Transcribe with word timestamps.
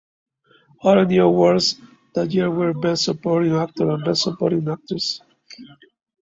Other 0.83 1.05
new 1.05 1.25
awards 1.25 1.79
that 2.15 2.31
year 2.31 2.49
were 2.49 2.73
Best 2.73 3.03
Supporting 3.03 3.53
Actor 3.53 3.87
and 3.87 4.03
Best 4.03 4.23
Supporting 4.23 4.67
Actress. 4.67 5.21